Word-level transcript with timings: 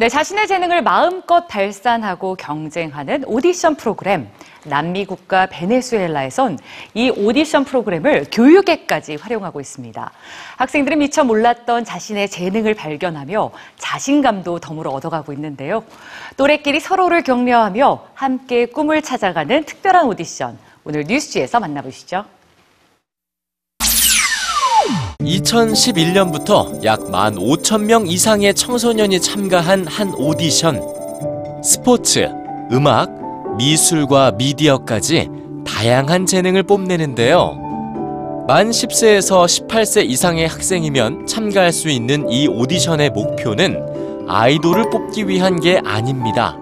네, 0.00 0.08
자신의 0.08 0.46
재능을 0.46 0.80
마음껏 0.82 1.48
발산하고 1.48 2.36
경쟁하는 2.36 3.24
오디션 3.26 3.74
프로그램. 3.74 4.28
남미 4.64 5.04
국가 5.06 5.46
베네수엘라에선 5.46 6.56
이 6.94 7.10
오디션 7.10 7.64
프로그램을 7.64 8.26
교육에까지 8.30 9.16
활용하고 9.16 9.60
있습니다. 9.60 10.12
학생들은 10.56 10.98
미처 11.00 11.24
몰랐던 11.24 11.84
자신의 11.84 12.28
재능을 12.28 12.74
발견하며 12.74 13.50
자신감도 13.76 14.60
덤으로 14.60 14.92
얻어가고 14.92 15.32
있는데요. 15.32 15.82
또래끼리 16.36 16.78
서로를 16.78 17.24
격려하며 17.24 18.04
함께 18.14 18.66
꿈을 18.66 19.02
찾아가는 19.02 19.64
특별한 19.64 20.06
오디션. 20.06 20.58
오늘 20.84 21.06
뉴스지에서 21.08 21.58
만나보시죠. 21.58 22.24
2011년부터 25.28 26.82
약 26.84 27.00
15,000명 27.00 28.10
이상의 28.10 28.54
청소년이 28.54 29.20
참가한 29.20 29.86
한 29.86 30.14
오디션. 30.14 30.82
스포츠, 31.62 32.28
음악, 32.72 33.10
미술과 33.58 34.32
미디어까지 34.32 35.28
다양한 35.66 36.24
재능을 36.24 36.62
뽐내는데요. 36.62 38.46
만 38.46 38.70
10세에서 38.70 39.44
18세 39.68 40.08
이상의 40.08 40.48
학생이면 40.48 41.26
참가할 41.26 41.72
수 41.72 41.90
있는 41.90 42.30
이 42.30 42.48
오디션의 42.48 43.10
목표는 43.10 44.26
아이돌을 44.26 44.88
뽑기 44.88 45.28
위한 45.28 45.60
게 45.60 45.80
아닙니다. 45.84 46.56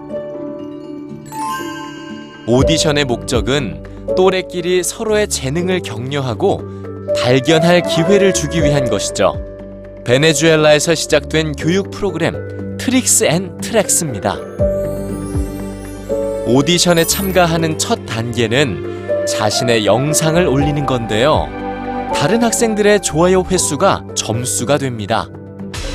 오디션의 2.47 3.05
목적은 3.05 4.15
또래끼리 4.17 4.83
서로의 4.83 5.29
재능을 5.29 5.81
격려하고 5.81 6.77
발견할 7.15 7.81
기회를 7.83 8.33
주기 8.33 8.63
위한 8.63 8.89
것이죠. 8.89 9.43
베네수엘라에서 10.05 10.95
시작된 10.95 11.53
교육 11.53 11.91
프로그램 11.91 12.77
트릭스 12.77 13.25
앤 13.25 13.57
트랙스입니다. 13.57 14.37
오디션에 16.45 17.05
참가하는 17.05 17.77
첫 17.77 18.05
단계는 18.05 19.25
자신의 19.25 19.85
영상을 19.85 20.45
올리는 20.47 20.85
건데요. 20.85 21.47
다른 22.13 22.43
학생들의 22.43 23.01
좋아요 23.01 23.43
횟수가 23.43 24.05
점수가 24.15 24.77
됩니다. 24.77 25.27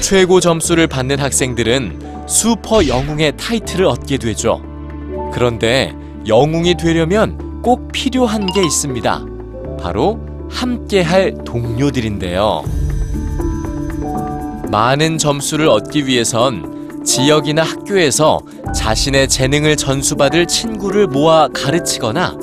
최고 0.00 0.40
점수를 0.40 0.86
받는 0.86 1.18
학생들은 1.18 2.26
슈퍼 2.28 2.86
영웅의 2.86 3.36
타이틀을 3.38 3.86
얻게 3.86 4.18
되죠. 4.18 4.62
그런데 5.32 5.94
영웅이 6.26 6.74
되려면 6.74 7.62
꼭 7.62 7.90
필요한 7.92 8.46
게 8.46 8.62
있습니다. 8.62 9.24
바로 9.80 10.31
함께 10.52 11.02
할 11.02 11.34
동료들인데요. 11.44 12.62
많은 14.70 15.18
점수를 15.18 15.68
얻기 15.68 16.06
위해선 16.06 17.04
지역이나 17.04 17.62
학교에서 17.62 18.40
자신의 18.74 19.28
재능을 19.28 19.76
전수받을 19.76 20.46
친구를 20.46 21.08
모아 21.08 21.48
가르치거나 21.48 22.36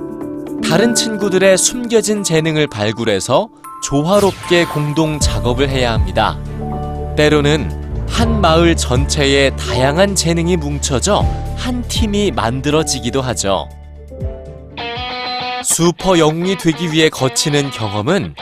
다른 0.67 0.93
친구들의 0.93 1.57
숨겨진 1.57 2.23
재능을 2.23 2.67
발굴해서 2.67 3.49
조화롭게 3.83 4.65
공동 4.65 5.19
작업을 5.19 5.69
해야 5.69 5.93
합니다. 5.93 6.37
때로는 7.15 8.05
한 8.07 8.41
마을 8.41 8.75
전체의 8.75 9.55
다양한 9.55 10.15
재능이 10.15 10.57
뭉쳐져 10.57 11.25
한 11.55 11.81
팀이 11.87 12.31
만들어지기도 12.31 13.21
하죠. 13.21 13.69
슈퍼 15.71 16.17
영웅이 16.17 16.57
되기 16.57 16.91
위해 16.91 17.09
거치는 17.09 17.69
경험은 17.69 18.33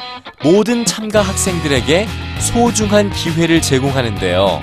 모든 0.44 0.86
참가 0.86 1.22
학생들에게 1.22 2.08
소중한 2.40 3.12
기회를 3.12 3.62
제공하는데요. 3.62 4.62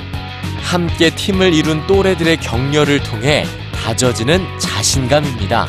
함께 0.62 1.14
팀을 1.14 1.52
이룬 1.52 1.86
또래들의 1.86 2.38
격려를 2.38 3.02
통해 3.02 3.44
다져지는 3.74 4.42
자신감입니다. 4.58 5.66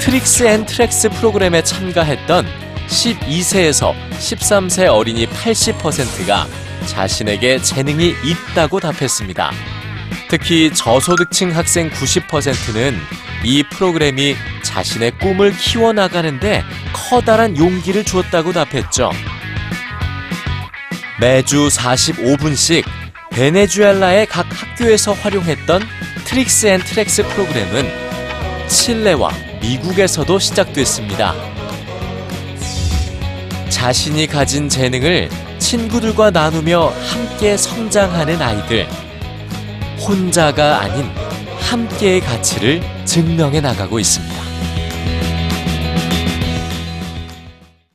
트릭스 0.00 0.44
앤 0.44 0.66
트랙스 0.66 1.08
프로그램에 1.08 1.64
참가했던 1.64 2.46
12세에서 2.86 3.94
13세 4.10 4.88
어린이 4.92 5.26
80%가 5.26 6.46
자신에게 6.84 7.62
재능이 7.62 8.14
있다고 8.24 8.78
답했습니다. 8.78 9.52
특히 10.28 10.70
저소득층 10.74 11.56
학생 11.56 11.88
90%는 11.88 12.94
이 13.42 13.62
프로그램이 13.72 14.36
자신의 14.72 15.18
꿈을 15.18 15.54
키워나가는데 15.54 16.64
커다란 16.94 17.58
용기를 17.58 18.04
주었다고 18.04 18.54
답했죠. 18.54 19.10
매주 21.20 21.68
45분씩 21.68 22.82
베네수엘라의 23.32 24.26
각 24.26 24.46
학교에서 24.48 25.12
활용했던 25.12 25.82
트릭스 26.24 26.66
앤 26.68 26.80
트랙스 26.80 27.22
프로그램은 27.28 27.86
칠레와 28.66 29.30
미국에서도 29.60 30.38
시작됐습니다. 30.38 31.34
자신이 33.68 34.26
가진 34.26 34.70
재능을 34.70 35.28
친구들과 35.58 36.30
나누며 36.30 36.94
함께 37.10 37.58
성장하는 37.58 38.40
아이들. 38.40 38.88
혼자가 40.00 40.80
아닌 40.80 41.04
함께의 41.60 42.20
가치를 42.20 42.82
증명해 43.04 43.60
나가고 43.60 43.98
있습니다. 43.98 44.51